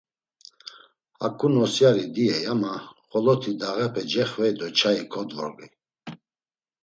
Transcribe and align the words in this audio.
Haǩu 1.19 1.47
nosyari 1.53 2.03
diyey 2.13 2.43
ama 2.53 2.73
xoloti 3.09 3.51
dağepe 3.59 4.01
cexvey 4.11 4.51
do 4.59 4.67
çayi 4.77 5.03
kodvorgey. 5.11 5.71